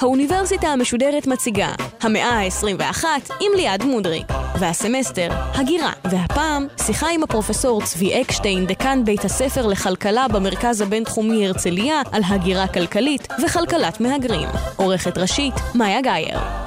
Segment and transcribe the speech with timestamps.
[0.00, 3.04] האוניברסיטה המשודרת מציגה המאה ה-21
[3.40, 4.26] עם ליעד מודריק
[4.58, 12.02] והסמסטר הגירה והפעם שיחה עם הפרופסור צבי אקשטיין דקן בית הספר לכלכלה במרכז הבינתחומי הרצליה
[12.12, 14.48] על הגירה כלכלית וכלכלת מהגרים.
[14.76, 16.59] עורכת ראשית מאיה גאייר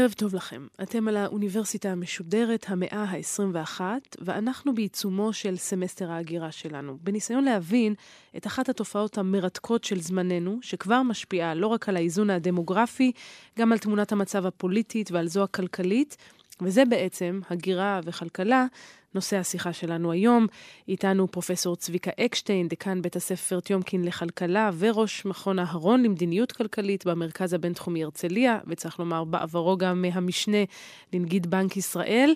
[0.00, 0.66] ערב טוב לכם.
[0.82, 3.80] אתם על האוניברסיטה המשודרת, המאה ה-21,
[4.20, 7.94] ואנחנו בעיצומו של סמסטר ההגירה שלנו, בניסיון להבין
[8.36, 13.12] את אחת התופעות המרתקות של זמננו, שכבר משפיעה לא רק על האיזון הדמוגרפי,
[13.58, 16.16] גם על תמונת המצב הפוליטית ועל זו הכלכלית,
[16.60, 18.66] וזה בעצם, הגירה וכלכלה,
[19.14, 20.46] נושא השיחה שלנו היום.
[20.88, 27.52] איתנו פרופסור צביקה אקשטיין, דקן בית הספר טיומקין לכלכלה וראש מכון אהרון למדיניות כלכלית במרכז
[27.52, 30.64] הבינתחומי הרצליה, וצריך לומר בעברו גם המשנה
[31.12, 32.34] לנגיד בנק ישראל.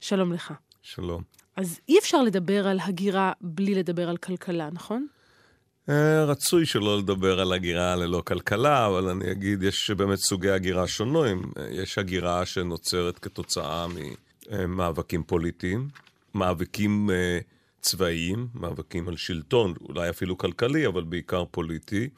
[0.00, 0.52] שלום לך.
[0.82, 1.22] שלום.
[1.56, 5.06] אז אי אפשר לדבר על הגירה בלי לדבר על כלכלה, נכון?
[5.88, 10.86] אה, רצוי שלא לדבר על הגירה ללא כלכלה, אבל אני אגיד, יש באמת סוגי הגירה
[10.86, 11.42] שונים.
[11.70, 13.86] יש הגירה שנוצרת כתוצאה
[14.50, 15.88] ממאבקים פוליטיים,
[16.34, 17.38] מאבקים אה,
[17.80, 22.08] צבאיים, מאבקים על שלטון, אולי אפילו כלכלי, אבל בעיקר פוליטי,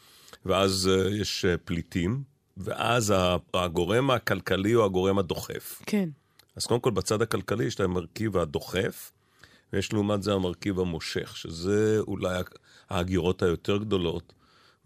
[0.45, 2.23] ואז אה, יש פליטים,
[2.57, 3.15] ואז
[3.55, 5.83] הגורם הכלכלי הוא הגורם הדוחף.
[5.87, 6.09] כן.
[6.57, 9.13] אז קודם כל, בצד הכלכלי יש את המרכיב הדוחף,
[9.73, 12.43] ויש לעומת זה המרכיב המושך, שזה אולי
[12.91, 14.33] ההגירות היותר גדולות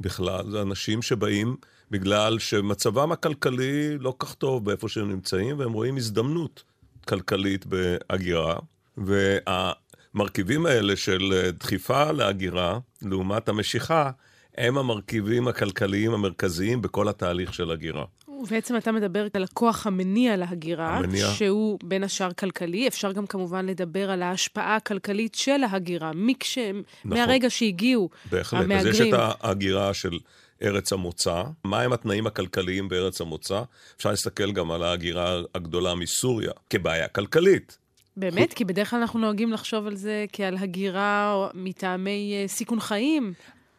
[0.01, 0.51] בכלל.
[0.51, 1.57] זה אנשים שבאים
[1.91, 6.63] בגלל שמצבם הכלכלי לא כך טוב באיפה שהם נמצאים, והם רואים הזדמנות
[7.09, 8.59] כלכלית בהגירה.
[9.07, 14.11] והמרכיבים האלה של דחיפה להגירה, לעומת המשיכה,
[14.59, 18.05] הם המרכיבים הכלכליים המרכזיים בכל התהליך של הגירה.
[18.29, 21.27] ובעצם אתה מדבר על הכוח המניע להגירה, המניע.
[21.27, 22.89] שהוא בין השאר כלכלי.
[22.89, 27.19] אפשר גם כמובן לדבר על ההשפעה הכלכלית של ההגירה, מכשהם, נכון.
[27.19, 28.61] מהרגע שהגיעו בהחלט.
[28.61, 28.93] אז המהגרים.
[28.93, 30.19] יש את ההגירה של
[30.63, 31.43] ארץ המוצא.
[31.65, 33.63] מהם התנאים הכלכליים בארץ המוצא?
[33.97, 37.79] אפשר להסתכל גם על ההגירה הגדולה מסוריה כבעיה כלכלית.
[38.19, 38.53] באמת?
[38.55, 43.33] כי בדרך כלל אנחנו נוהגים לחשוב על זה כעל הגירה מטעמי אה, סיכון חיים.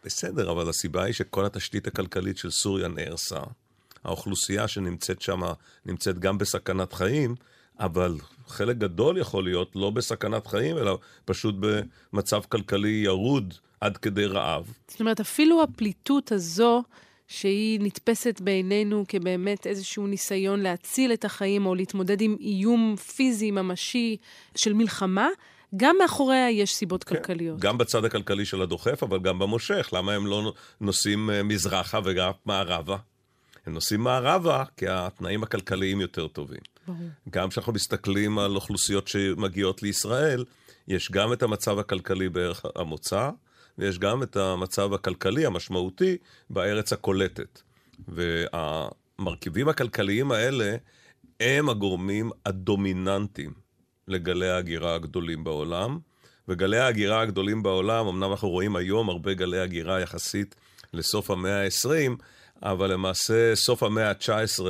[0.03, 3.39] בסדר, אבל הסיבה היא שכל התשתית הכלכלית של סוריה נהרסה.
[4.03, 5.41] האוכלוסייה שנמצאת שם
[5.85, 7.35] נמצאת גם בסכנת חיים,
[7.79, 8.17] אבל
[8.47, 14.73] חלק גדול יכול להיות לא בסכנת חיים, אלא פשוט במצב כלכלי ירוד עד כדי רעב.
[14.87, 16.83] זאת אומרת, אפילו הפליטות הזו,
[17.29, 24.17] שהיא נתפסת בעינינו כבאמת איזשהו ניסיון להציל את החיים או להתמודד עם איום פיזי ממשי
[24.55, 25.27] של מלחמה,
[25.75, 27.59] גם מאחוריה יש סיבות כן, כלכליות.
[27.59, 29.89] גם בצד הכלכלי של הדוחף, אבל גם במושך.
[29.93, 32.97] למה הם לא נוסעים אה, מזרחה וגם מערבה?
[33.65, 36.61] הם נוסעים מערבה כי התנאים הכלכליים יותר טובים.
[36.87, 36.99] ברור.
[37.29, 40.45] גם כשאנחנו מסתכלים על אוכלוסיות שמגיעות לישראל,
[40.87, 43.29] יש גם את המצב הכלכלי בערך המוצא,
[43.79, 46.17] ויש גם את המצב הכלכלי המשמעותי
[46.49, 47.61] בארץ הקולטת.
[48.07, 50.75] והמרכיבים הכלכליים האלה
[51.39, 53.53] הם הגורמים הדומיננטיים
[54.07, 55.99] לגלי ההגירה הגדולים בעולם.
[56.47, 60.55] וגלי ההגירה הגדולים בעולם, אמנם אנחנו רואים היום הרבה גלי הגירה יחסית
[60.93, 62.21] לסוף המאה ה-20,
[62.63, 64.61] אבל למעשה סוף המאה ה-19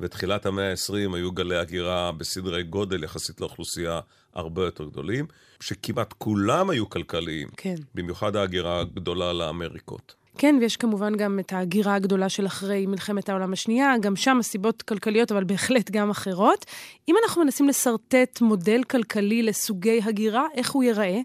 [0.00, 4.00] ותחילת המאה ה-20 היו גלי הגירה בסדרי גודל יחסית לאוכלוסייה
[4.36, 5.26] הרבה יותר גדולים,
[5.60, 7.74] שכמעט כולם היו כלכליים, כן.
[7.94, 10.14] במיוחד ההגירה הגדולה לאמריקות.
[10.38, 14.82] כן, ויש כמובן גם את ההגירה הגדולה של אחרי מלחמת העולם השנייה, גם שם הסיבות
[14.82, 16.66] כלכליות, אבל בהחלט גם אחרות.
[17.08, 21.18] אם אנחנו מנסים לשרטט מודל כלכלי לסוגי הגירה, איך הוא ייראה?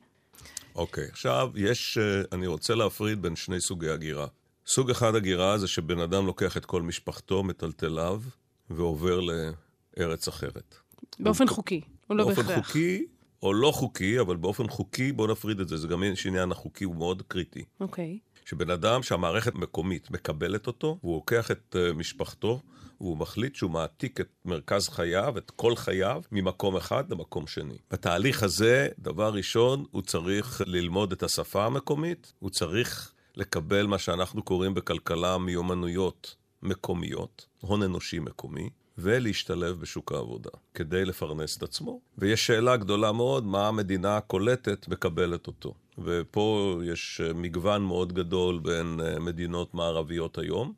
[0.75, 4.27] אוקיי, עכשיו יש, אה, אני רוצה להפריד בין שני סוגי הגירה.
[4.67, 8.21] סוג אחד הגירה זה שבן אדם לוקח את כל משפחתו, מטלטליו,
[8.69, 10.75] ועובר לארץ אחרת.
[11.19, 12.67] באופן חוקי, או לא באופן בהכרח.
[12.67, 13.05] חוקי
[13.43, 16.95] או לא חוקי, אבל באופן חוקי, בואו נפריד את זה, זה גם עניין החוקי, הוא
[16.95, 17.63] מאוד קריטי.
[17.79, 18.19] אוקיי.
[18.45, 22.61] שבן אדם שהמערכת מקומית מקבלת אותו, והוא לוקח את uh, משפחתו,
[23.01, 27.77] והוא מחליט שהוא מעתיק את מרכז חייו, את כל חייו, ממקום אחד למקום שני.
[27.91, 34.43] בתהליך הזה, דבר ראשון, הוא צריך ללמוד את השפה המקומית, הוא צריך לקבל מה שאנחנו
[34.43, 41.99] קוראים בכלכלה מיומנויות מקומיות, הון אנושי מקומי, ולהשתלב בשוק העבודה, כדי לפרנס את עצמו.
[42.17, 45.73] ויש שאלה גדולה מאוד, מה המדינה הקולטת מקבלת אותו.
[45.97, 50.73] ופה יש אה, מגוון מאוד גדול בין אה, מדינות מערביות היום.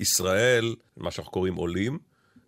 [0.00, 1.98] ישראל, מה שאנחנו קוראים עולים,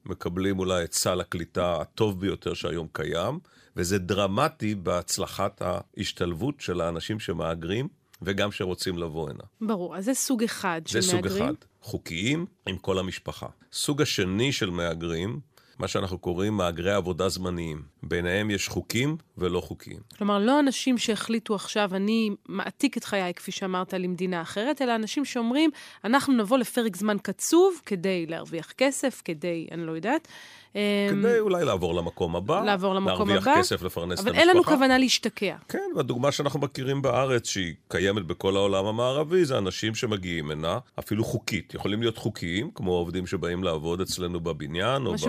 [0.05, 3.39] מקבלים אולי את סל הקליטה הטוב ביותר שהיום קיים,
[3.77, 7.89] וזה דרמטי בהצלחת ההשתלבות של האנשים שמהגרים,
[8.23, 9.43] וגם שרוצים לבוא הנה.
[9.61, 11.33] ברור, אז זה סוג אחד של זה מהגרים.
[11.33, 13.47] סוג אחד, חוקיים עם כל המשפחה.
[13.73, 15.41] סוג השני של מהגרים
[15.81, 17.83] מה שאנחנו קוראים מהגרי עבודה זמניים.
[18.03, 20.01] ביניהם יש חוקים ולא חוקיים.
[20.19, 25.25] כלומר, לא אנשים שהחליטו עכשיו, אני מעתיק את חיי, כפי שאמרת, למדינה אחרת, אלא אנשים
[25.25, 25.71] שאומרים,
[26.05, 30.29] אנחנו נבוא לפרק זמן קצוב כדי להרוויח כסף, כדי, אני לא יודעת.
[30.75, 30.81] אמ,
[31.11, 32.65] כדי אולי לעבור למקום הבא.
[32.65, 33.59] לעבור למקום להרוויח הבא.
[33.59, 34.41] כסף, לפרנס את אבל המשפחה.
[34.41, 35.57] אין לנו כוונה להשתקע.
[35.69, 41.25] כן, והדוגמה שאנחנו מכירים בארץ, שהיא קיימת בכל העולם המערבי, זה אנשים שמגיעים הנה, אפילו
[41.25, 41.75] חוקית.
[41.75, 45.21] יכולים להיות חוקיים, כמו עובדים שבאים לעבוד אצלנו בבניין, או מה ב...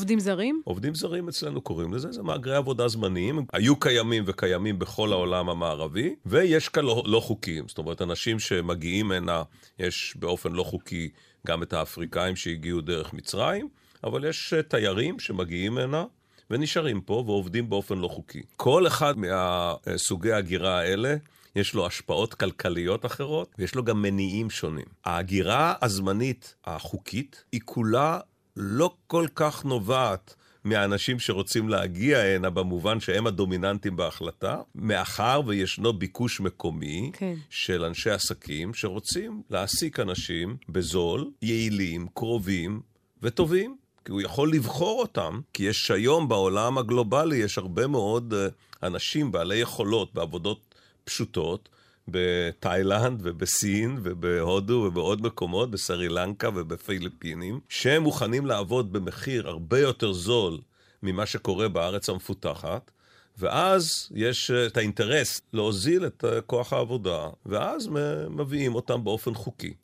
[0.00, 0.62] עובדים זרים.
[0.64, 6.14] עובדים זרים אצלנו קוראים לזה, זה מהגרי עבודה זמניים, היו קיימים וקיימים בכל העולם המערבי,
[6.26, 9.42] ויש כאן לא, לא חוקיים, זאת אומרת, אנשים שמגיעים הנה,
[9.78, 11.08] יש באופן לא חוקי
[11.46, 13.68] גם את האפריקאים שהגיעו דרך מצרים,
[14.04, 16.04] אבל יש אה, תיירים שמגיעים הנה
[16.50, 18.42] ונשארים פה ועובדים באופן לא חוקי.
[18.56, 21.16] כל אחד מהסוגי ההגירה האלה,
[21.56, 24.86] יש לו השפעות כלכליות אחרות, ויש לו גם מניעים שונים.
[25.04, 28.18] ההגירה הזמנית החוקית היא כולה
[28.62, 30.34] לא כל כך נובעת
[30.64, 37.34] מהאנשים שרוצים להגיע הנה במובן שהם הדומיננטים בהחלטה, מאחר וישנו ביקוש מקומי כן.
[37.50, 42.80] של אנשי עסקים שרוצים להעסיק אנשים בזול, יעילים, קרובים
[43.22, 43.76] וטובים.
[44.04, 48.48] כי הוא יכול לבחור אותם, כי יש היום בעולם הגלובלי, יש הרבה מאוד אה,
[48.82, 50.74] אנשים בעלי יכולות בעבודות
[51.04, 51.68] פשוטות,
[52.08, 60.58] בתאילנד ובסין ובהודו ובעוד מקומות, בסרי לנקה ובפיליפינים, שהם מוכנים לעבוד במחיר הרבה יותר זול
[61.02, 62.90] ממה שקורה בארץ המפותחת.
[63.38, 67.88] ואז יש אה, את האינטרס להוזיל את אה, כוח העבודה, ואז
[68.30, 69.74] מביאים אותם באופן חוקי.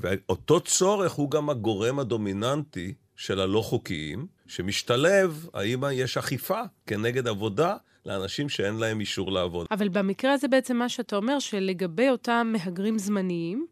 [0.00, 7.76] ואותו צורך הוא גם הגורם הדומיננטי של הלא חוקיים, שמשתלב, האם יש אכיפה כנגד עבודה
[8.10, 9.66] לאנשים שאין להם אישור לעבוד.
[9.70, 13.66] אבל במקרה הזה בעצם מה שאתה אומר, שלגבי אותם מהגרים זמניים,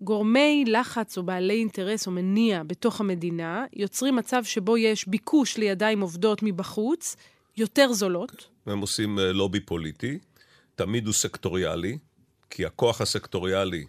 [0.00, 6.00] גורמי לחץ או בעלי אינטרס או מניע בתוך המדינה יוצרים מצב שבו יש ביקוש לידיים
[6.00, 7.16] עובדות מבחוץ,
[7.56, 8.48] יותר זולות.
[8.66, 10.18] הם עושים אה, לובי פוליטי,
[10.74, 11.98] תמיד הוא סקטוריאלי,
[12.50, 13.84] כי הכוח הסקטוריאלי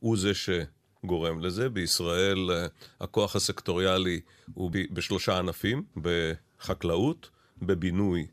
[0.00, 1.68] הוא זה שגורם לזה.
[1.68, 2.66] בישראל אה,
[3.00, 4.20] הכוח הסקטוריאלי
[4.54, 7.30] הוא בשלושה ענפים, בחקלאות,
[7.62, 8.26] בבינוי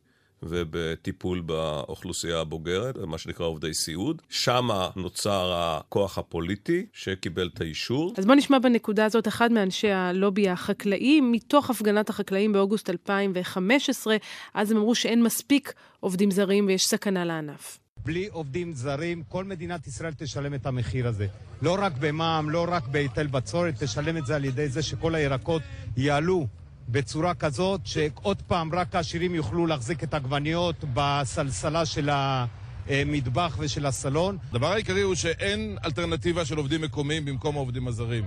[0.43, 4.21] ובטיפול באוכלוסייה הבוגרת, מה שנקרא עובדי סיעוד.
[4.29, 8.13] שם נוצר הכוח הפוליטי שקיבל את האישור.
[8.17, 14.17] אז בוא נשמע בנקודה הזאת אחד מאנשי הלובי החקלאי, מתוך הפגנת החקלאים באוגוסט 2015,
[14.53, 17.79] אז הם אמרו שאין מספיק עובדים זרים ויש סכנה לענף.
[18.05, 21.27] בלי עובדים זרים, כל מדינת ישראל תשלם את המחיר הזה.
[21.61, 25.61] לא רק במע"מ, לא רק בהיטל בצורת, תשלם את זה על ידי זה שכל הירקות
[25.97, 26.47] יעלו
[26.89, 34.37] בצורה כזאת שעוד פעם רק העשירים יוכלו להחזיק את העגבניות בסלסלה של המטבח ושל הסלון.
[34.49, 38.25] הדבר העיקרי הוא שאין אלטרנטיבה של עובדים מקומיים במקום העובדים הזרים.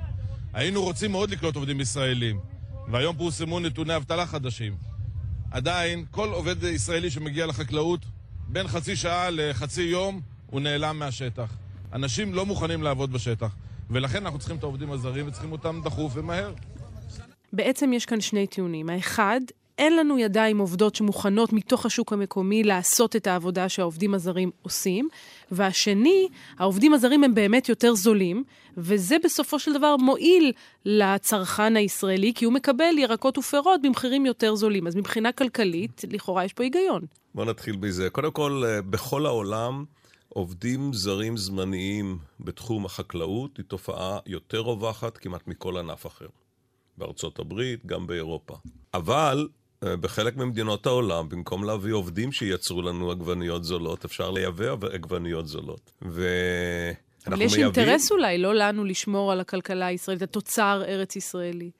[0.52, 2.40] היינו רוצים מאוד לקלוט עובדים ישראלים,
[2.90, 4.76] והיום פורסמו נתוני אבטלה חדשים.
[5.50, 8.00] עדיין, כל עובד ישראלי שמגיע לחקלאות,
[8.48, 11.56] בין חצי שעה לחצי יום, הוא נעלם מהשטח.
[11.92, 13.56] אנשים לא מוכנים לעבוד בשטח,
[13.90, 16.52] ולכן אנחנו צריכים את העובדים הזרים וצריכים אותם דחוף ומהר.
[17.52, 18.90] בעצם יש כאן שני טיעונים.
[18.90, 19.40] האחד,
[19.78, 25.08] אין לנו ידיים עובדות שמוכנות מתוך השוק המקומי לעשות את העבודה שהעובדים הזרים עושים.
[25.50, 28.44] והשני, העובדים הזרים הם באמת יותר זולים,
[28.76, 30.52] וזה בסופו של דבר מועיל
[30.84, 34.86] לצרכן הישראלי, כי הוא מקבל ירקות ופירות במחירים יותר זולים.
[34.86, 37.02] אז מבחינה כלכלית, לכאורה יש פה היגיון.
[37.34, 38.10] בוא נתחיל בזה.
[38.10, 39.84] קודם כל, אה, בכל העולם,
[40.28, 46.26] עובדים זרים זמניים בתחום החקלאות היא תופעה יותר רווחת כמעט מכל ענף אחר.
[47.00, 48.54] בארצות הברית, גם באירופה.
[48.94, 49.48] אבל
[49.84, 55.90] אה, בחלק ממדינות העולם, במקום להביא עובדים שייצרו לנו עגבניות זולות, אפשר לייבא עגבניות זולות.
[56.02, 56.28] ו...
[57.26, 57.86] אבל יש מייבאים...
[57.86, 61.70] אינטרס אולי, לא לנו לשמור על הכלכלה הישראלית, התוצר ארץ ישראלי.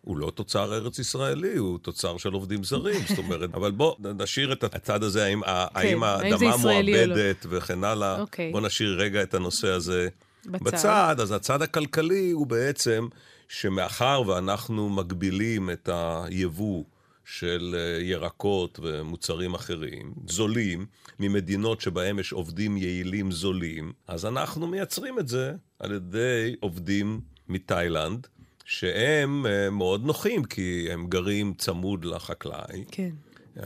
[0.00, 4.52] הוא לא תוצר ארץ ישראלי, הוא תוצר של עובדים זרים, זאת אומרת, אבל בוא נשאיר
[4.52, 6.56] את הצד הזה, האם, כן, האם האדמה לא?
[6.56, 7.56] מועבדת לא.
[7.56, 8.16] וכן הלאה.
[8.16, 8.20] Okay.
[8.20, 8.52] אוקיי.
[8.52, 10.08] בוא נשאיר רגע את הנושא הזה
[10.46, 10.64] בצד.
[10.64, 11.16] בצד.
[11.20, 13.08] אז הצד הכלכלי הוא בעצם
[13.50, 16.84] שמאחר ואנחנו מגבילים את היבוא
[17.24, 20.86] של אה, ירקות ומוצרים אחרים, זולים,
[21.18, 28.26] ממדינות שבהם יש עובדים יעילים זולים, אז אנחנו מייצרים את זה על ידי עובדים מתאילנד,
[28.64, 32.84] שהם אה, מאוד נוחים, כי הם גרים צמוד לחקלאי.
[32.90, 33.10] כן.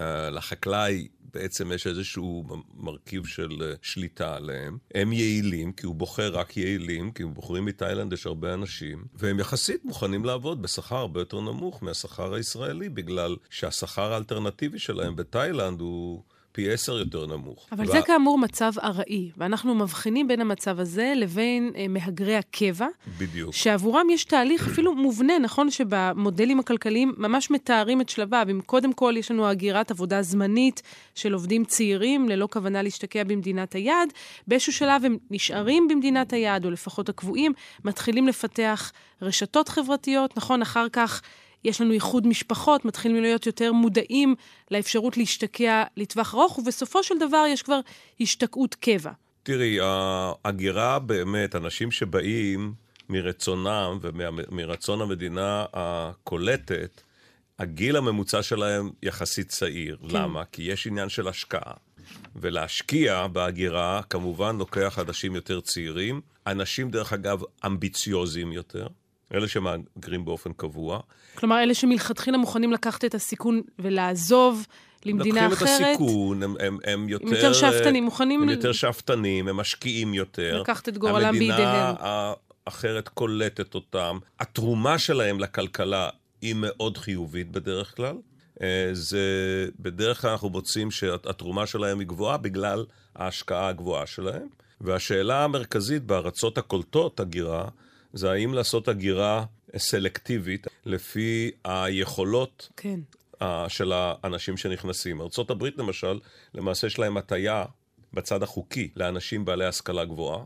[0.00, 4.78] אה, לחקלאי בעצם יש איזשהו מרכיב של אה, שליטה עליהם.
[4.94, 9.40] הם יעילים, כי הוא בוחר רק יעילים, כי הם בוחרים מתאילנד, יש הרבה אנשים, והם
[9.40, 16.22] יחסית מוכנים לעבוד בשכר הרבה יותר נמוך מהשכר הישראלי, בגלל שהשכר האלטרנטיבי שלהם בתאילנד הוא
[16.56, 17.66] פי עשר יותר נמוך.
[17.72, 22.86] אבל וה- זה כאמור מצב ארעי, ואנחנו מבחינים בין המצב הזה לבין אה, מהגרי הקבע,
[23.18, 23.54] בדיוק.
[23.54, 28.46] שעבורם יש תהליך אפילו מובנה, נכון שבמודלים הכלכליים ממש מתארים את שלביו.
[28.50, 30.82] אם קודם כל יש לנו הגירת עבודה זמנית
[31.14, 34.08] של עובדים צעירים ללא כוונה להשתקע במדינת היעד,
[34.48, 37.52] באיזשהו שלב הם נשארים במדינת היעד, או לפחות הקבועים,
[37.84, 38.92] מתחילים לפתח
[39.22, 41.22] רשתות חברתיות, נכון, אחר כך
[41.64, 44.34] יש לנו איחוד משפחות, מתחילים להיות יותר מודעים
[44.70, 47.80] לאפשרות להשתקע לטווח ארוך, ובסופו של דבר יש כבר
[48.20, 49.10] השתקעות קבע.
[49.42, 52.74] תראי, ההגירה באמת, אנשים שבאים
[53.08, 57.00] מרצונם ומרצון המדינה הקולטת,
[57.58, 59.96] הגיל הממוצע שלהם יחסית צעיר.
[59.96, 60.16] כן.
[60.16, 60.44] למה?
[60.44, 61.72] כי יש עניין של השקעה.
[62.36, 66.20] ולהשקיע בהגירה, כמובן, לוקח אנשים יותר צעירים.
[66.46, 68.86] אנשים, דרך אגב, אמביציוזיים יותר.
[69.34, 71.00] אלה שמהגרים באופן קבוע.
[71.34, 74.66] כלומר, אלה שמלכתחילה מוכנים לקחת את הסיכון ולעזוב
[75.04, 75.80] למדינה לוקחים אחרת.
[75.80, 77.26] את הסיכון, הם, הם, הם יותר...
[77.26, 80.60] הם יותר שאפתנים, מוכנים הם יותר שאפתנים, הם משקיעים יותר.
[80.60, 81.60] לקחת את גורלם בידיהם.
[81.60, 82.32] המדינה
[82.66, 84.18] האחרת קולטת אותם.
[84.40, 86.08] התרומה שלהם לכלכלה
[86.42, 88.16] היא מאוד חיובית בדרך כלל.
[88.62, 89.20] אה, זה,
[89.80, 92.84] בדרך כלל אנחנו מוצאים שהתרומה שלהם היא גבוהה בגלל
[93.16, 94.46] ההשקעה הגבוהה שלהם.
[94.80, 97.68] והשאלה המרכזית בארצות הקולטות הגירה,
[98.14, 99.44] זה האם לעשות הגירה
[99.76, 103.00] סלקטיבית לפי היכולות כן.
[103.42, 105.20] אה, של האנשים שנכנסים.
[105.20, 106.18] ארה"ב למשל,
[106.54, 107.64] למעשה יש להם הטיה
[108.12, 110.44] בצד החוקי לאנשים בעלי השכלה גבוהה.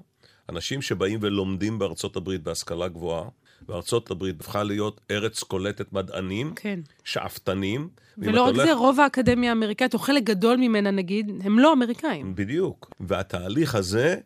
[0.49, 3.29] אנשים שבאים ולומדים בארצות הברית בהשכלה גבוהה,
[3.69, 6.81] וארצות הברית הפכה להיות ארץ קולטת מדענים, כן.
[7.05, 7.89] שאפתנים.
[8.19, 12.35] ולא רק הולך- זה, רוב האקדמיה האמריקאית, או חלק גדול ממנה נגיד, הם לא אמריקאים.
[12.35, 12.91] בדיוק.
[13.01, 14.17] והתהליך הזה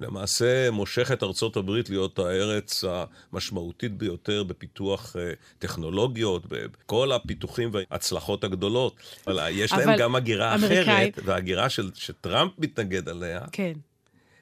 [0.00, 2.84] למעשה מושך את ארצות הברית להיות הארץ
[3.32, 8.94] המשמעותית ביותר בפיתוח אה, טכנולוגיות, בכל הפיתוחים וההצלחות הגדולות.
[9.26, 13.72] אבל יש להם אבל גם הגירה אמריקאית- אחרת, וההגירה של, שטראמפ מתנגד עליה, כן.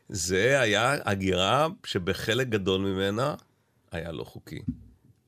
[0.08, 3.34] זה היה הגירה שבחלק גדול ממנה
[3.92, 4.58] היה לא חוקי.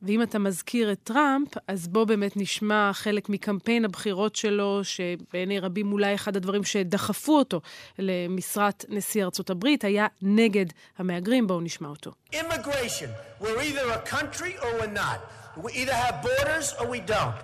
[0.02, 5.92] ואם אתה מזכיר את טראמפ, אז בוא באמת נשמע חלק מקמפיין הבחירות שלו, שבעיני רבים
[5.92, 7.60] אולי אחד הדברים שדחפו אותו
[7.98, 10.66] למשרת נשיא ארצות הברית, היה נגד
[10.98, 11.46] המהגרים.
[11.46, 12.10] בואו נשמע אותו.
[12.32, 13.08] Immigration.
[13.40, 15.18] We're either a country or we're not.
[15.56, 17.36] We either have borders or we don't.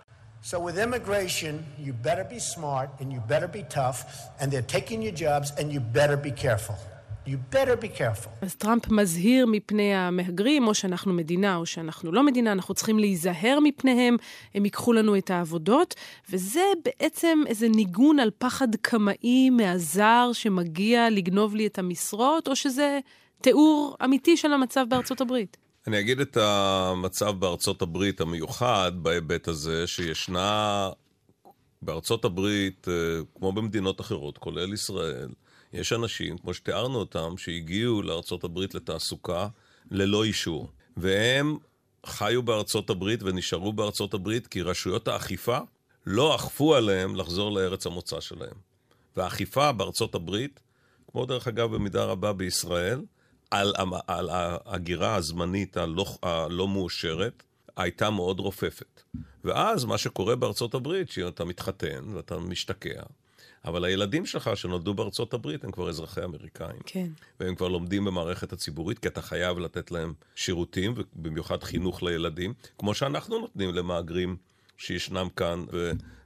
[0.51, 3.99] So with immigration, you better be smart and you better be tough,
[4.41, 6.77] and they're taking your jobs, and you better be careful.
[7.26, 8.28] You better be careful.
[8.40, 13.59] אז טראמפ מזהיר מפני המהגרים, או שאנחנו מדינה או שאנחנו לא מדינה, אנחנו צריכים להיזהר
[13.62, 14.16] מפניהם,
[14.54, 15.95] הם ייקחו לנו את העבודות,
[16.30, 22.99] וזה בעצם איזה ניגון על פחד קמאי מהזר שמגיע לגנוב לי את המשרות, או שזה
[23.40, 25.56] תיאור אמיתי של המצב בארצות הברית.
[25.87, 30.88] אני אגיד את המצב בארצות הברית המיוחד בהיבט הזה, שישנה
[31.83, 32.95] בארצות הברית, אה,
[33.35, 35.28] כמו במדינות אחרות, כולל ישראל,
[35.76, 39.49] יש אנשים, כמו שתיארנו אותם, שהגיעו לארצות הברית לתעסוקה
[39.90, 40.71] ללא אישור.
[40.97, 41.59] והם
[42.06, 45.59] חיו בארצות הברית ונשארו בארצות הברית כי רשויות האכיפה
[46.06, 48.56] לא אכפו עליהם לחזור לארץ המוצא שלהם.
[49.16, 50.61] והאכיפה בארצות הברית,
[51.11, 53.00] כמו דרך אגב במידה רבה בישראל,
[53.50, 53.73] על,
[54.06, 57.42] על ההגירה הזמנית הלא, הלא מאושרת,
[57.76, 59.02] הייתה מאוד רופפת.
[59.45, 63.02] ואז מה שקורה בארצות הברית, שאתה מתחתן ואתה משתקע,
[63.66, 66.80] אבל הילדים שלך שנולדו בארצות הברית הם כבר אזרחי אמריקאים.
[66.87, 67.06] כן.
[67.40, 72.94] והם כבר לומדים במערכת הציבורית, כי אתה חייב לתת להם שירותים, ובמיוחד חינוך לילדים, כמו
[72.94, 74.37] שאנחנו נותנים למהגרים
[74.78, 75.64] שישנם כאן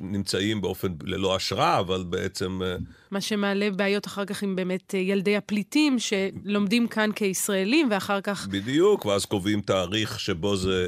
[0.00, 2.60] ונמצאים באופן ללא אשרה, אבל בעצם...
[2.64, 2.76] אה,
[3.10, 8.46] מה שמעלה בעיות אחר כך עם באמת אה, ילדי הפליטים שלומדים כאן כישראלים, ואחר כך...
[8.46, 10.86] בדיוק, ואז קובעים תאריך שבו זה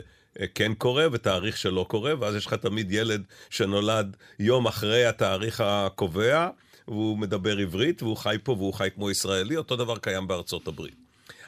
[0.55, 6.49] כן קורה ותאריך שלא קורה, ואז יש לך תמיד ילד שנולד יום אחרי התאריך הקובע,
[6.89, 10.95] והוא מדבר עברית, והוא חי פה והוא חי כמו ישראלי, אותו דבר קיים בארצות הברית.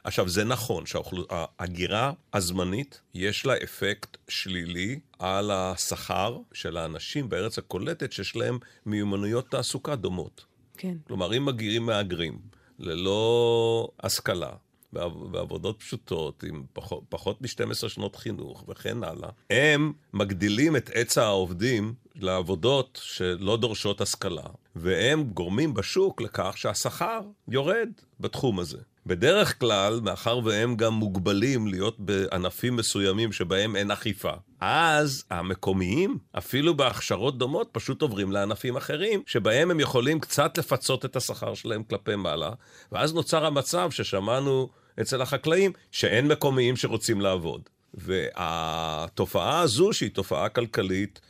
[0.05, 8.13] עכשיו, זה נכון שההגירה הזמנית, יש לה אפקט שלילי על השכר של האנשים בארץ הקולטת
[8.13, 10.45] שיש להם מיומנויות תעסוקה דומות.
[10.77, 10.97] כן.
[11.07, 12.39] כלומר, אם מגיעים מהגרים
[12.79, 14.51] ללא השכלה,
[14.95, 21.25] בעב- בעבודות פשוטות, עם פחות, פחות מ-12 שנות חינוך וכן הלאה, הם מגדילים את היצע
[21.25, 24.47] העובדים לעבודות שלא דורשות השכלה,
[24.77, 27.89] והם גורמים בשוק לכך שהשכר יורד
[28.21, 28.79] בתחום הזה.
[29.07, 36.77] בדרך כלל, מאחר והם גם מוגבלים להיות בענפים מסוימים שבהם אין אכיפה, אז המקומיים, אפילו
[36.77, 42.17] בהכשרות דומות, פשוט עוברים לענפים אחרים, שבהם הם יכולים קצת לפצות את השכר שלהם כלפי
[42.17, 42.51] מעלה,
[42.93, 44.69] ואז נוצר המצב ששמענו
[45.01, 47.69] אצל החקלאים, שאין מקומיים שרוצים לעבוד.
[47.95, 51.21] והתופעה הזו, שהיא תופעה כלכלית,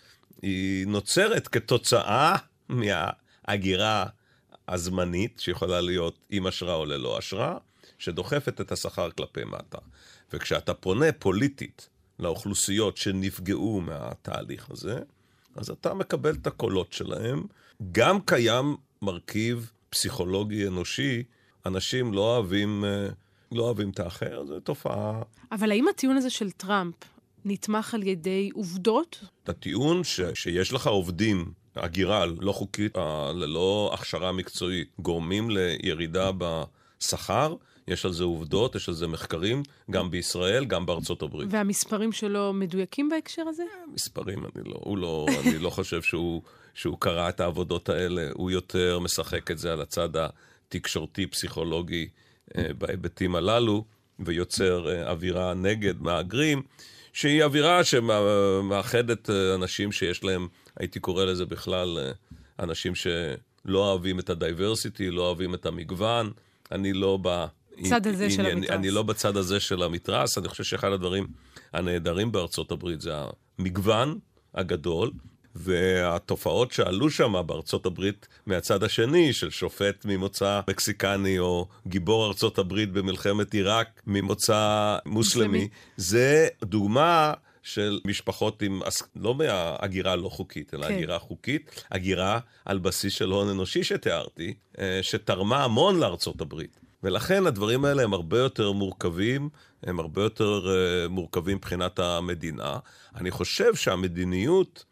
[0.43, 2.37] היא נוצרת כתוצאה
[2.69, 4.07] מההגירה
[4.69, 7.59] הזמנית, שיכולה להיות עם אשרה או ללא אשרה,
[7.99, 9.79] שדוחפת את השכר כלפי מטה.
[10.33, 14.99] וכשאתה פונה פוליטית לאוכלוסיות שנפגעו מהתהליך הזה,
[15.57, 17.43] אז אתה מקבל את הקולות שלהם.
[17.93, 21.23] גם קיים מרכיב פסיכולוגי אנושי,
[21.67, 23.09] אנשים לא אוהבים, אה,
[23.55, 25.23] לא אוהבים את האחר, זו תופעה...
[25.53, 26.95] אבל האם הטיעון הזה של טראמפ
[27.45, 29.25] נתמך על ידי עובדות?
[29.47, 37.55] הטיעון ש, שיש לך עובדים, הגירה לא חוקית, אה, ללא הכשרה מקצועית, גורמים לירידה בשכר,
[37.89, 41.49] יש על זה עובדות, יש על זה מחקרים, גם בישראל, גם בארצות הברית.
[41.51, 43.63] והמספרים שלו מדויקים בהקשר הזה?
[43.95, 46.43] מספרים, אני לא, הוא לא, אני לא חושב שהוא,
[46.75, 52.24] שהוא קרא את העבודות האלה, הוא יותר משחק את זה על הצד התקשורתי-פסיכולוגי אה,
[52.79, 53.85] בהיבטים הללו,
[54.19, 56.63] ויוצר אה, אווירה נגד מהגרים,
[57.13, 62.13] שהיא אווירה שמאחדת אה, אנשים שיש להם, הייתי קורא לזה בכלל,
[62.59, 66.33] אנשים שלא אוהבים את ה diversity, לא אוהבים את המגוון.
[66.73, 67.45] אני לא ב...
[67.79, 68.71] בצד הזה של המתרס.
[68.71, 71.27] אני לא בצד הזה של המתרס, אני חושב שאחד הדברים
[71.73, 73.13] הנהדרים בארצות הברית זה
[73.59, 74.19] המגוון
[74.55, 75.11] הגדול,
[75.55, 82.93] והתופעות שעלו שם בארצות הברית מהצד השני, של שופט ממוצא מקסיקני, או גיבור ארצות הברית
[82.93, 85.69] במלחמת עיראק ממוצא מוסלמי, מוסלמי.
[85.97, 87.33] זה דוגמה
[87.63, 88.81] של משפחות עם,
[89.17, 90.95] לא מהגירה לא חוקית, אלא כן.
[90.95, 96.81] הגירה חוקית, הגירה על בסיס של הון אנושי שתיארתי, אה, שתרמה המון לארצות הברית.
[97.03, 99.49] ולכן הדברים האלה הם הרבה יותר מורכבים,
[99.83, 102.79] הם הרבה יותר uh, מורכבים מבחינת המדינה.
[103.15, 104.85] אני חושב שהמדיניות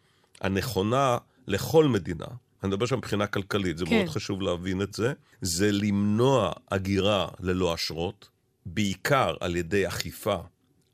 [0.43, 2.25] הנכונה לכל מדינה,
[2.63, 3.95] אני מדבר שם מבחינה כלכלית, זה כן.
[3.95, 8.29] מאוד חשוב להבין את זה, זה למנוע הגירה ללא אשרות,
[8.65, 10.37] בעיקר על ידי אכיפה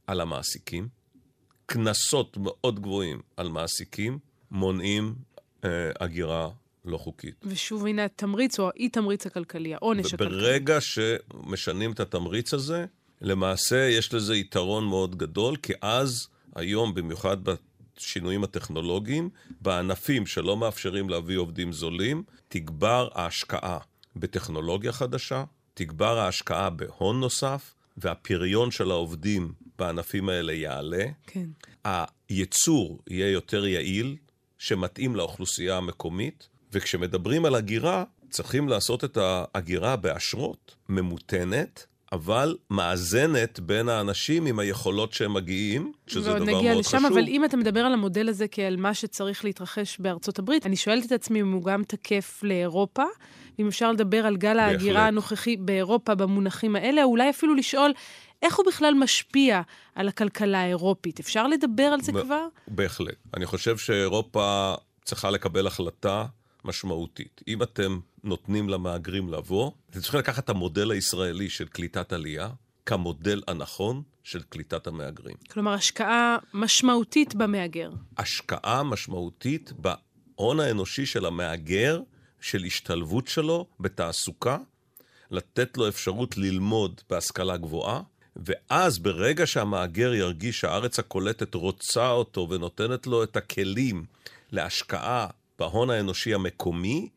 [0.07, 0.87] על המעסיקים,
[1.65, 4.19] קנסות מאוד גבוהים על מעסיקים,
[4.51, 5.15] מונעים
[5.63, 6.49] אה, הגירה
[6.85, 7.35] לא חוקית.
[7.43, 10.29] ושוב, הנה התמריץ או האי-תמריץ הכלכלי, העונש הכלכלי.
[10.29, 12.85] ברגע שמשנים את התמריץ הזה,
[13.21, 17.37] למעשה יש לזה יתרון מאוד גדול, כי אז, היום, במיוחד
[17.99, 19.29] בשינויים הטכנולוגיים,
[19.61, 23.77] בענפים שלא מאפשרים להביא עובדים זולים, תגבר ההשקעה
[24.15, 31.05] בטכנולוגיה חדשה, תגבר ההשקעה בהון נוסף, והפריון של העובדים בענפים האלה יעלה.
[31.27, 31.49] כן.
[32.29, 34.15] הייצור יהיה יותר יעיל,
[34.57, 43.89] שמתאים לאוכלוסייה המקומית, וכשמדברים על הגירה, צריכים לעשות את ההגירה באשרות, ממותנת, אבל מאזנת בין
[43.89, 47.05] האנשים עם היכולות שהם מגיעים, שזה דבר מאוד לשם, חשוב.
[47.11, 51.05] אבל אם אתה מדבר על המודל הזה כעל מה שצריך להתרחש בארצות הברית, אני שואלת
[51.05, 53.03] את עצמי אם הוא גם תקף לאירופה,
[53.59, 57.91] אם אפשר לדבר על גל ההגירה הנוכחי באירופה במונחים האלה, או אולי אפילו לשאול
[58.41, 59.61] איך הוא בכלל משפיע
[59.95, 61.19] על הכלכלה האירופית.
[61.19, 62.47] אפשר לדבר על זה כבר?
[62.67, 63.15] בהחלט.
[63.33, 64.73] אני חושב שאירופה
[65.05, 66.25] צריכה לקבל החלטה
[66.65, 67.41] משמעותית.
[67.47, 72.49] אם אתם נותנים למהגרים לבוא, אתם צריכים לקחת את המודל הישראלי של קליטת עלייה
[72.85, 75.35] כמודל הנכון של קליטת המהגרים.
[75.51, 77.91] כלומר, השקעה משמעותית במהגר.
[78.17, 82.01] השקעה משמעותית בהון האנושי של המהגר,
[82.41, 84.57] של השתלבות שלו בתעסוקה,
[85.31, 88.01] לתת לו אפשרות ללמוד בהשכלה גבוהה,
[88.35, 94.05] ואז ברגע שהמהגר ירגיש שהארץ הקולטת רוצה אותו ונותנת לו את הכלים
[94.51, 95.27] להשקעה
[95.59, 97.09] בהון האנושי המקומי,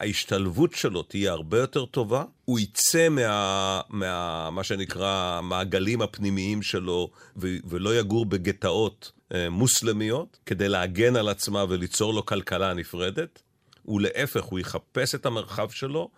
[0.00, 7.10] ההשתלבות שלו תהיה הרבה יותר טובה, הוא יצא מה, מה מה שנקרא, המעגלים הפנימיים שלו,
[7.36, 13.42] ו, ולא יגור בגטאות אה, מוסלמיות, כדי להגן על עצמה וליצור לו כלכלה נפרדת,
[13.88, 16.10] ולהפך, הוא יחפש את המרחב שלו,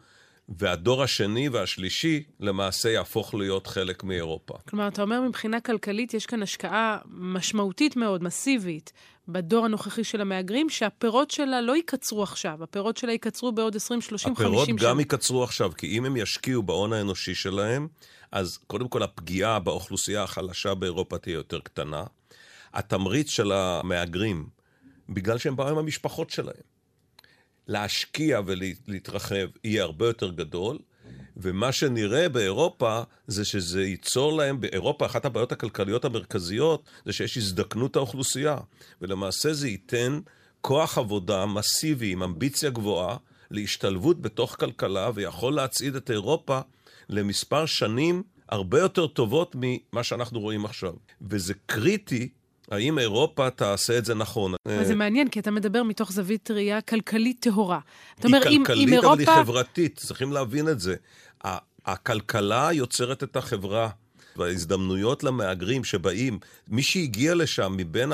[0.49, 4.55] והדור השני והשלישי למעשה יהפוך להיות חלק מאירופה.
[4.68, 8.92] כלומר, אתה אומר מבחינה כלכלית יש כאן השקעה משמעותית מאוד, מסיבית,
[9.33, 14.37] בדור הנוכחי של המהגרים, שהפירות שלה לא ייקצרו עכשיו, הפירות שלה ייקצרו בעוד 20, 30,
[14.37, 14.62] 50 שנה.
[14.62, 17.88] הפירות גם ייקצרו עכשיו, כי אם הם ישקיעו בהון האנושי שלהם,
[18.33, 22.05] אז קודם כל הפגיעה באוכלוסייה החלשה באירופה תהיה יותר קטנה.
[22.75, 24.47] התמריץ של המהגרים,
[25.09, 26.62] בגלל שהם באו עם המשפחות שלהם,
[27.66, 30.79] להשקיע ולהתרחב יהיה הרבה יותר גדול,
[31.37, 37.97] ומה שנראה באירופה זה שזה ייצור להם, באירופה אחת הבעיות הכלכליות המרכזיות זה שיש הזדקנות
[37.97, 38.59] האוכלוסייה,
[39.01, 40.21] ולמעשה זה ייתן
[40.61, 43.16] כוח עבודה מסיבי עם אמביציה גבוהה
[43.51, 46.61] להשתלבות בתוך כלכלה ויכול להצעיד את אירופה
[47.09, 50.95] למספר שנים הרבה יותר טובות ממה שאנחנו רואים עכשיו.
[51.23, 52.29] וזה קריטי
[52.70, 54.55] האם אירופה תעשה את זה נכון?
[54.66, 57.81] אבל זה מעניין, כי אתה מדבר מתוך זווית ראייה כלכלית טהורה.
[58.18, 59.12] היא אומר, כלכלית, אם, אם אירופה...
[59.12, 60.94] אבל היא חברתית, צריכים להבין את זה.
[61.87, 63.88] הכלכלה יוצרת את החברה,
[64.37, 68.12] וההזדמנויות למהגרים שבאים, מי שהגיע לשם מבין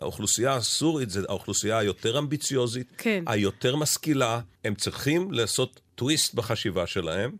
[0.00, 3.24] האוכלוסייה הסורית זה האוכלוסייה היותר אמביציוזית, כן.
[3.26, 4.40] היותר משכילה.
[4.64, 7.36] הם צריכים לעשות טוויסט בחשיבה שלהם,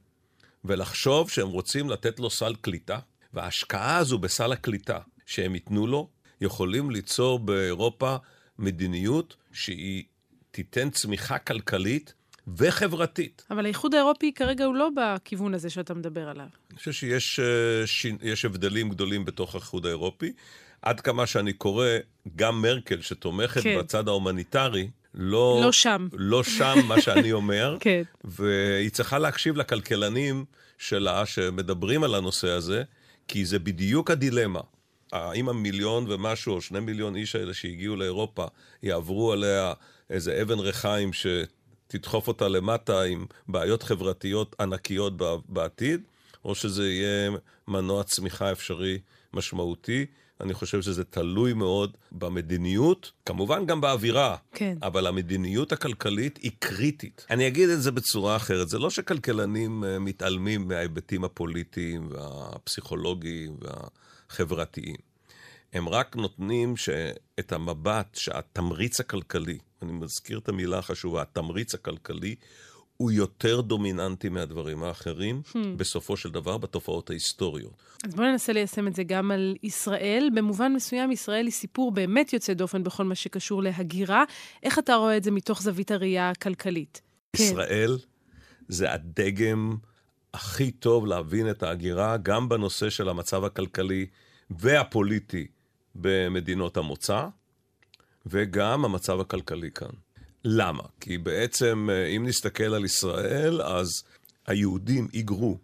[0.64, 2.98] ולחשוב שהם רוצים לתת לו סל קליטה,
[3.34, 6.08] וההשקעה הזו בסל הקליטה שהם ייתנו לו,
[6.44, 8.16] יכולים ליצור באירופה
[8.58, 10.04] מדיניות שהיא
[10.50, 12.14] תיתן צמיחה כלכלית
[12.56, 13.46] וחברתית.
[13.50, 16.46] אבל האיחוד האירופי כרגע הוא לא בכיוון הזה שאתה מדבר עליו.
[16.70, 18.06] אני חושב שיש אה, ש...
[18.22, 20.32] יש הבדלים גדולים בתוך האיחוד האירופי.
[20.82, 21.86] עד כמה שאני קורא,
[22.36, 23.78] גם מרקל, שתומכת כן.
[23.78, 25.60] בצד ההומניטרי, לא...
[25.62, 26.08] לא שם.
[26.12, 27.76] לא שם, מה שאני אומר.
[27.80, 28.02] כן.
[28.24, 30.44] והיא צריכה להקשיב לכלכלנים
[30.78, 32.82] שלה שמדברים על הנושא הזה,
[33.28, 34.60] כי זה בדיוק הדילמה.
[35.14, 38.46] האם המיליון ומשהו, או שני מיליון איש האלה שהגיעו לאירופה,
[38.82, 39.72] יעברו עליה
[40.10, 45.12] איזה אבן ריחיים שתדחוף אותה למטה עם בעיות חברתיות ענקיות
[45.48, 46.00] בעתיד,
[46.44, 47.30] או שזה יהיה
[47.68, 48.98] מנוע צמיחה אפשרי
[49.32, 50.06] משמעותי.
[50.40, 54.78] אני חושב שזה תלוי מאוד במדיניות, כמובן גם באווירה, כן.
[54.82, 57.26] אבל המדיניות הכלכלית היא קריטית.
[57.30, 63.56] אני אגיד את זה בצורה אחרת, זה לא שכלכלנים אה, מתעלמים מההיבטים הפוליטיים והפסיכולוגיים
[64.34, 64.96] והחברתיים.
[65.72, 66.88] הם רק נותנים ש...
[67.38, 72.34] את המבט שהתמריץ הכלכלי, אני מזכיר את המילה החשובה, התמריץ הכלכלי,
[72.96, 75.58] הוא יותר דומיננטי מהדברים האחרים, hmm.
[75.76, 77.72] בסופו של דבר, בתופעות ההיסטוריות.
[78.04, 80.28] אז בואו ננסה ליישם את זה גם על ישראל.
[80.34, 84.24] במובן מסוים, ישראל היא סיפור באמת יוצא דופן בכל מה שקשור להגירה.
[84.62, 87.00] איך אתה רואה את זה מתוך זווית הראייה הכלכלית?
[87.36, 87.98] ישראל
[88.68, 89.76] זה הדגם
[90.34, 94.06] הכי טוב להבין את ההגירה, גם בנושא של המצב הכלכלי
[94.50, 95.46] והפוליטי
[95.94, 97.26] במדינות המוצא,
[98.26, 99.90] וגם המצב הכלכלי כאן.
[100.44, 100.82] למה?
[101.00, 104.02] כי בעצם, אה, אם נסתכל על ישראל, אז
[104.46, 105.58] היהודים היגרו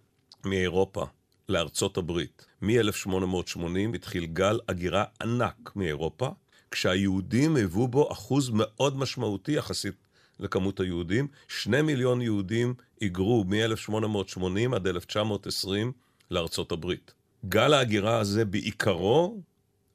[0.44, 1.06] מאירופה
[1.48, 2.46] לארצות הברית.
[2.62, 6.28] מ-1880 התחיל גל הגירה ענק מאירופה,
[6.70, 9.94] כשהיהודים היוו בו אחוז מאוד משמעותי יחסית
[10.40, 11.28] לכמות היהודים.
[11.48, 15.92] שני מיליון יהודים היגרו מ-1880 עד 1920
[16.30, 17.12] לארצות הברית.
[17.44, 19.40] גל ההגירה הזה בעיקרו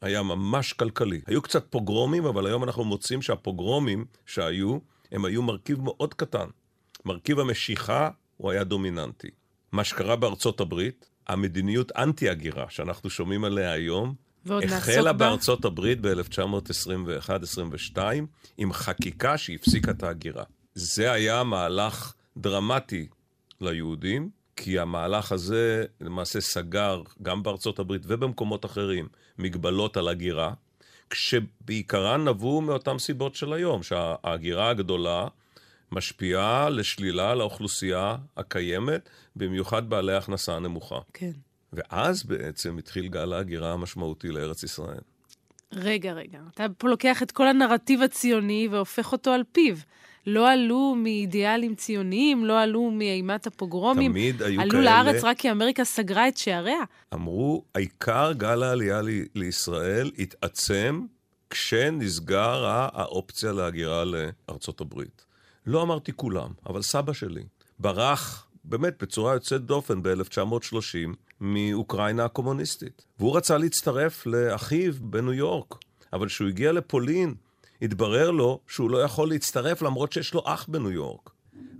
[0.02, 1.22] היה ממש כלכלי.
[1.28, 4.78] היו קצת פוגרומים, אבל היום אנחנו מוצאים שהפוגרומים שהיו,
[5.12, 6.48] הם היו מרכיב מאוד קטן.
[7.06, 9.30] מרכיב המשיכה הוא היה דומיננטי.
[9.72, 14.16] מה שקרה בארצות הברית, המדיניות אנטי-הגירה שאנחנו שומעים עליה היום,
[14.50, 15.28] החלה בה.
[15.28, 18.00] בארצות הברית ב-1921-22
[18.58, 20.44] עם חקיקה שהפסיקה את ההגירה.
[20.74, 23.08] זה היה מהלך דרמטי
[23.62, 30.54] ליהודים, כי המהלך הזה למעשה סגר גם בארצות הברית ובמקומות אחרים מגבלות על הגירה,
[31.10, 35.28] כשבעיקרן נבעו מאותן סיבות של היום, שההגירה הגדולה
[35.92, 41.00] משפיעה לשלילה על האוכלוסייה הקיימת, במיוחד בעלי הכנסה נמוכה.
[41.14, 41.32] כן.
[41.74, 45.02] ואז בעצם התחיל גל ההגירה המשמעותי לארץ ישראל.
[45.76, 46.40] רגע, רגע.
[46.54, 49.76] אתה פה לוקח את כל הנרטיב הציוני והופך אותו על פיו.
[50.28, 54.12] לא עלו מאידיאלים ציוניים, לא עלו מאימת הפוגרומים.
[54.12, 56.80] תמיד היו עלו כאלה- לארץ רק כי אמריקה סגרה את שעריה.
[57.14, 61.06] אמרו, העיקר גל העלייה ל- לישראל התעצם
[61.50, 65.26] כשנסגר האופציה להגירה לארצות הברית.
[65.66, 67.44] לא אמרתי כולם, אבל סבא שלי
[67.80, 71.16] ברח, באמת, בצורה יוצאת דופן ב-1930
[71.54, 73.06] מאוקראינה הקומוניסטית.
[73.20, 75.76] והוא רצה להצטרף לאחיו בניו יורק,
[76.14, 77.34] אבל כשהוא הגיע לפולין,
[77.82, 81.30] התברר לו שהוא לא יכול להצטרף למרות שיש לו אח בניו יורק.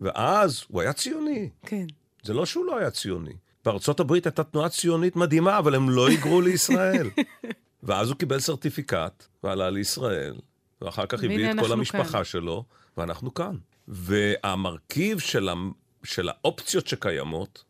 [0.02, 1.50] ואז הוא היה ציוני.
[1.66, 1.86] כן.
[2.24, 3.34] זה לא שהוא לא היה ציוני.
[3.66, 7.10] בארצות הברית הייתה תנועה ציונית מדהימה, אבל הם לא היגרו לישראל.
[7.84, 10.36] ואז הוא קיבל סרטיפיקט ועלה לישראל,
[10.82, 12.24] ואחר כך הביא את כל המשפחה כאן.
[12.24, 12.64] שלו,
[12.98, 13.56] ואנחנו כאן.
[13.88, 15.54] והמרכיב של, ה...
[16.04, 17.64] של האופציות שקיימות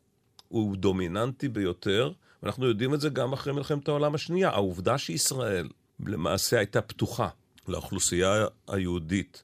[0.56, 2.12] הוא דומיננטי ביותר,
[2.44, 4.50] ואנחנו יודעים את זה גם אחרי מלחמת העולם השנייה.
[4.50, 5.70] העובדה שישראל
[6.06, 7.30] למעשה הייתה פתוחה
[7.68, 9.44] לאוכלוסייה היהודית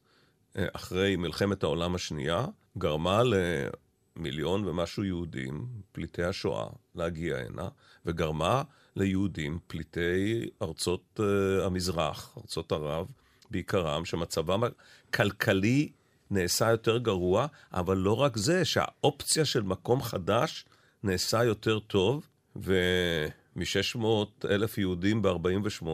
[0.57, 2.45] אה, אחרי מלחמת העולם השנייה,
[2.77, 7.67] גרמה למיליון ומשהו יהודים, פליטי השואה, להגיע הנה,
[8.05, 8.63] וגרמה
[8.95, 13.07] ליהודים, פליטי ארצות uh, המזרח, ארצות ערב,
[13.51, 14.61] בעיקרם, שמצבם
[15.09, 15.89] הכלכלי
[16.31, 20.65] נעשה יותר גרוע, אבל לא רק זה, שהאופציה של מקום חדש
[21.03, 25.85] נעשה יותר טוב, ומ-600 אלף יהודים ב-48,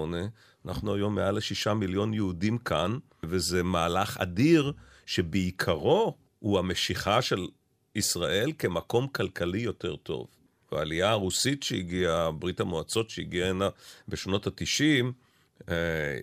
[0.65, 4.73] אנחנו היום מעל לשישה מיליון יהודים כאן, וזה מהלך אדיר
[5.05, 7.47] שבעיקרו הוא המשיכה של
[7.95, 10.27] ישראל כמקום כלכלי יותר טוב.
[10.71, 13.69] והעלייה הרוסית שהגיעה, ברית המועצות שהגיעה הנה
[14.07, 15.05] בשנות ה-90,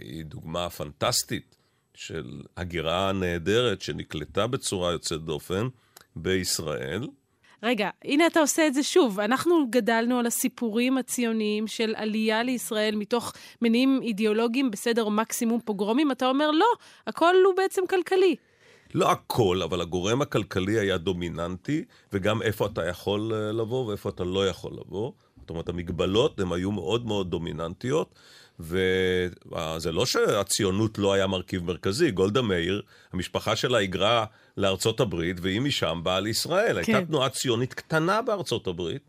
[0.01, 1.57] היא דוגמה פנטסטית
[1.95, 5.69] של הגירה נהדרת שנקלטה בצורה יוצאת דופן
[6.17, 7.07] בישראל.
[7.65, 9.21] רגע, הנה אתה עושה את זה שוב.
[9.21, 16.11] אנחנו גדלנו על הסיפורים הציוניים של עלייה לישראל מתוך מניעים אידיאולוגיים בסדר מקסימום פוגרומים.
[16.11, 16.67] אתה אומר, לא,
[17.07, 18.37] הכל הוא בעצם כלכלי.
[18.95, 24.25] לא הכל, אבל הגורם הכלכלי היה דומיננטי, וגם איפה אתה יכול אה, לבוא ואיפה אתה
[24.25, 25.13] לא יכול לבוא.
[25.45, 28.15] זאת אומרת, המגבלות הן היו מאוד מאוד דומיננטיות,
[28.61, 32.11] וזה לא שהציונות לא היה מרכיב מרכזי.
[32.11, 34.25] גולדה מאיר, המשפחה שלה היגרה
[34.57, 36.83] לארצות הברית, והיא משם באה לישראל.
[36.83, 36.95] כן.
[36.95, 39.03] הייתה תנועה ציונית קטנה בארצות הברית.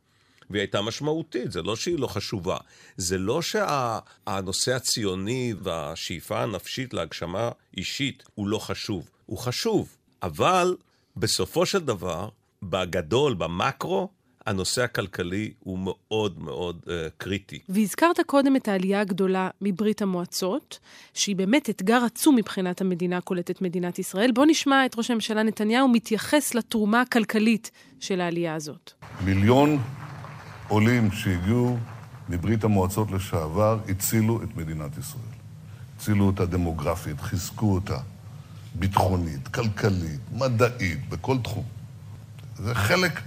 [0.50, 2.58] והיא הייתה משמעותית, זה לא שהיא לא חשובה.
[2.98, 9.10] זה לא שהנושא שה, הציוני והשאיפה הנפשית להגשמה אישית הוא לא חשוב.
[9.26, 10.76] הוא חשוב, אבל
[11.17, 12.30] בסופו של דבר,
[12.63, 14.10] בגדול, במקרו,
[14.45, 17.60] הנושא הכלכלי הוא מאוד מאוד uh, קריטי.
[17.69, 20.79] והזכרת קודם את העלייה הגדולה מברית המועצות,
[21.13, 24.31] שהיא באמת אתגר עצום מבחינת המדינה הקולטת מדינת ישראל.
[24.31, 28.91] בואו נשמע את ראש הממשלה נתניהו מתייחס לתרומה הכלכלית של העלייה הזאת.
[29.25, 29.79] מיליון
[30.67, 31.77] עולים שהגיעו
[32.29, 35.36] מברית המועצות לשעבר הצילו את מדינת ישראל.
[35.97, 37.97] הצילו אותה דמוגרפית, חיזקו אותה
[38.75, 41.63] ביטחונית, כלכלית, מדעית, בכל תחום.
[42.55, 43.21] זה חלק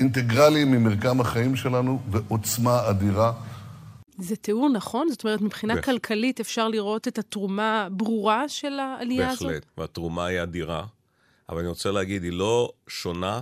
[0.00, 3.32] אינטגרלי ממרקם החיים שלנו ועוצמה אדירה.
[4.18, 5.08] זה תיאור נכון?
[5.10, 5.84] זאת אומרת, מבחינה בהח...
[5.84, 9.40] כלכלית אפשר לראות את התרומה ברורה של העלייה בהחלט.
[9.40, 9.52] הזאת?
[9.52, 10.84] בהחלט, והתרומה היא אדירה.
[11.48, 13.40] אבל אני רוצה להגיד, היא לא שונה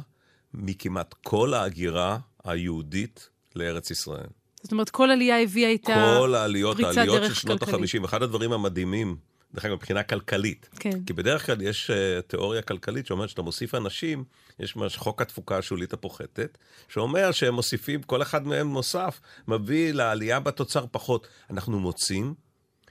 [0.55, 4.27] מכמעט כל ההגירה היהודית לארץ ישראל.
[4.63, 6.21] זאת אומרת, כל עלייה הביאה איתה פריצת דרך כלכלית.
[6.21, 8.05] כל העליות, העליות של שנות ה-50.
[8.05, 9.17] אחד הדברים המדהימים
[9.57, 10.69] דרך אגב, מבחינה כלכלית.
[10.81, 11.05] כן.
[11.07, 14.25] כי בדרך כלל יש uh, תיאוריה כלכלית שאומרת שאתה מוסיף אנשים,
[14.59, 20.41] יש ממש חוק התפוקה השולית הפוחתת, שאומר שהם מוסיפים, כל אחד מהם נוסף, מביא לעלייה
[20.41, 21.29] בתוצר פחות.
[21.51, 22.35] אנחנו מוצאים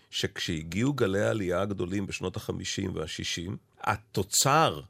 [0.10, 3.52] שכשהגיעו גלי העלייה הגדולים בשנות ה-50 וה-60,
[3.82, 4.82] התוצר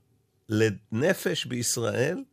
[0.50, 2.24] לנפש בישראל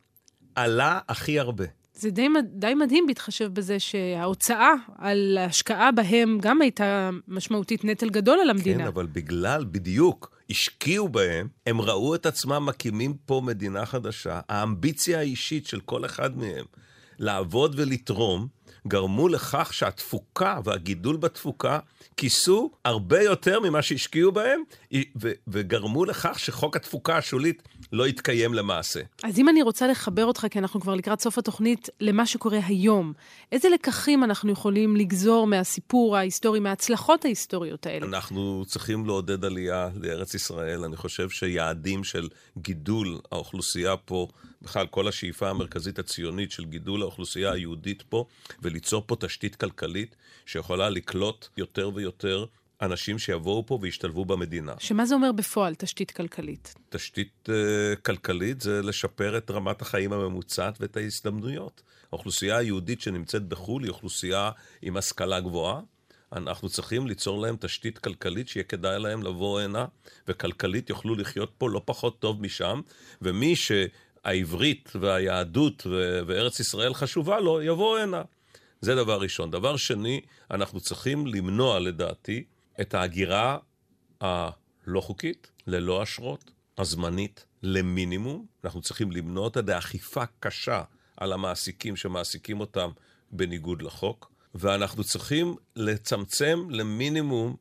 [0.54, 1.64] עלה הכי הרבה.
[2.02, 8.38] זה די, די מדהים בהתחשב בזה שההוצאה על ההשקעה בהם גם הייתה משמעותית נטל גדול
[8.40, 8.82] על המדינה.
[8.82, 14.40] כן, אבל בגלל, בדיוק, השקיעו בהם, הם ראו את עצמם מקימים פה מדינה חדשה.
[14.48, 16.64] האמביציה האישית של כל אחד מהם
[17.18, 18.46] לעבוד ולתרום,
[18.88, 21.78] גרמו לכך שהתפוקה והגידול בתפוקה
[22.16, 24.62] כיסו הרבה יותר ממה שהשקיעו בהם,
[25.48, 27.62] וגרמו לכך שחוק התפוקה השולית
[27.92, 29.00] לא יתקיים למעשה.
[29.22, 33.12] אז אם אני רוצה לחבר אותך, כי אנחנו כבר לקראת סוף התוכנית, למה שקורה היום,
[33.52, 38.06] איזה לקחים אנחנו יכולים לגזור מהסיפור ההיסטורי, מההצלחות ההיסטוריות האלה?
[38.06, 40.84] אנחנו צריכים לעודד עלייה לארץ ישראל.
[40.84, 42.28] אני חושב שיעדים של
[42.58, 44.28] גידול האוכלוסייה פה,
[44.62, 48.24] בכלל כל השאיפה המרכזית הציונית של גידול האוכלוסייה היהודית פה,
[48.62, 52.44] וליצור פה תשתית כלכלית שיכולה לקלוט יותר ויותר
[52.82, 54.72] אנשים שיבואו פה וישתלבו במדינה.
[54.78, 56.74] שמה זה אומר בפועל, תשתית כלכלית?
[56.88, 61.82] תשתית uh, כלכלית זה לשפר את רמת החיים הממוצעת ואת ההזדמנויות.
[62.12, 64.50] האוכלוסייה היהודית שנמצאת בחו"ל היא אוכלוסייה
[64.82, 65.80] עם השכלה גבוהה.
[66.32, 69.84] אנחנו צריכים ליצור להם תשתית כלכלית שיהיה כדאי להם לבוא הנה,
[70.28, 72.80] וכלכלית יוכלו לחיות פה לא פחות טוב משם,
[73.22, 75.86] ומי שהעברית והיהדות
[76.26, 78.22] וארץ ישראל חשובה לו, יבוא הנה.
[78.80, 79.50] זה דבר ראשון.
[79.50, 82.44] דבר שני, אנחנו צריכים למנוע, לדעתי,
[82.80, 83.58] את ההגירה
[84.20, 88.46] הלא חוקית, ללא אשרות, הזמנית, למינימום.
[88.64, 90.82] אנחנו צריכים למנוע אותה באכיפה קשה
[91.16, 92.90] על המעסיקים שמעסיקים אותם
[93.30, 97.56] בניגוד לחוק, ואנחנו צריכים לצמצם למינימום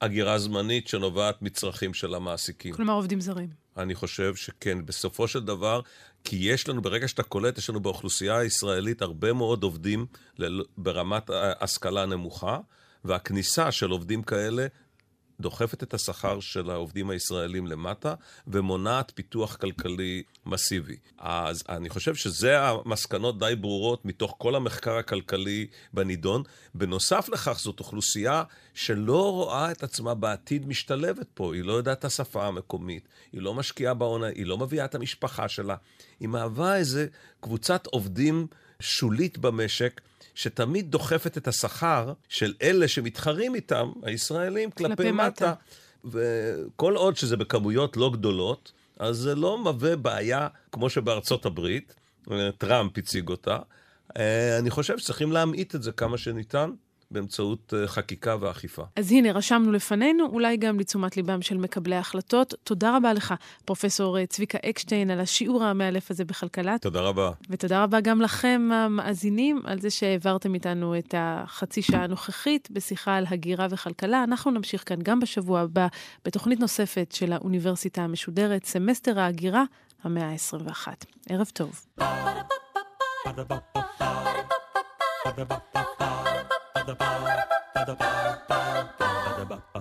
[0.00, 2.74] הגירה זמנית שנובעת מצרכים של המעסיקים.
[2.74, 3.48] כלומר עובדים זרים.
[3.76, 5.80] אני חושב שכן, בסופו של דבר,
[6.24, 10.06] כי יש לנו, ברגע שאתה קולט, יש לנו באוכלוסייה הישראלית הרבה מאוד עובדים
[10.78, 12.58] ברמת השכלה נמוכה,
[13.04, 14.66] והכניסה של עובדים כאלה
[15.42, 18.14] דוחפת את השכר של העובדים הישראלים למטה
[18.46, 20.96] ומונעת פיתוח כלכלי מסיבי.
[21.18, 26.42] אז אני חושב שזה המסקנות די ברורות מתוך כל המחקר הכלכלי בנידון.
[26.74, 28.42] בנוסף לכך, זאת אוכלוסייה
[28.74, 31.54] שלא רואה את עצמה בעתיד משתלבת פה.
[31.54, 35.48] היא לא יודעת את השפה המקומית, היא לא משקיעה בהון, היא לא מביאה את המשפחה
[35.48, 35.76] שלה.
[36.20, 37.06] היא מהווה איזה
[37.40, 38.46] קבוצת עובדים
[38.80, 40.00] שולית במשק.
[40.34, 45.54] שתמיד דוחפת את השכר של אלה שמתחרים איתם, הישראלים, כלפי, כלפי מטה.
[46.04, 51.94] וכל עוד שזה בכמויות לא גדולות, אז זה לא מהווה בעיה כמו שבארצות הברית,
[52.58, 53.58] טראמפ הציג אותה.
[54.16, 56.70] אה, אני חושב שצריכים להמעיט את זה כמה שניתן.
[57.12, 58.82] באמצעות אה, חקיקה ואכיפה.
[58.96, 62.54] אז הנה, רשמנו לפנינו, אולי גם לתשומת ליבם של מקבלי ההחלטות.
[62.64, 66.78] תודה רבה לך, פרופ' אה, צביקה אקשטיין, על השיעור המאלף הזה בכלכלה.
[66.78, 67.30] תודה רבה.
[67.50, 73.24] ותודה רבה גם לכם, המאזינים, על זה שהעברתם איתנו את החצי שעה הנוכחית בשיחה על
[73.30, 74.24] הגירה וכלכלה.
[74.24, 75.86] אנחנו נמשיך כאן גם בשבוע הבא
[76.24, 79.64] בתוכנית נוספת של האוניברסיטה המשודרת, סמסטר ההגירה,
[80.04, 80.88] המאה ה-21.
[81.28, 81.86] ערב טוב.
[86.84, 87.61] The ba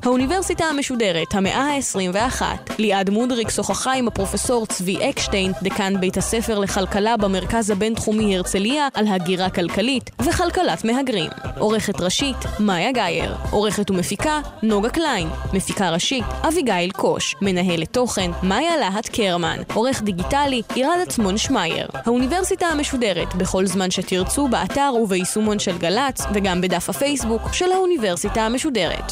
[0.04, 2.42] האוניברסיטה המשודרת, המאה ה-21.
[2.80, 9.08] ליעד מודריק שוחחה עם הפרופסור צבי אקשטיין, דקן בית הספר לכלכלה במרכז הבינתחומי הרצליה, על
[9.08, 11.30] הגירה כלכלית וכלכלת מהגרים.
[11.60, 13.36] עורכת ראשית, מאיה גאייר.
[13.52, 15.30] עורכת ומפיקה, נוגה קליין.
[15.54, 17.36] מפיקה ראשית, אביגיל קוש.
[17.42, 19.58] מנהלת תוכן, מאיה להט קרמן.
[19.74, 21.88] עורך דיגיטלי, ירד עצמון שמייר.
[21.94, 29.12] האוניברסיטה המשודרת, בכל זמן שתרצו, באתר וביישומון של גל"צ, וגם בדף הפייסבוק של האוניברסיטה המשודרת.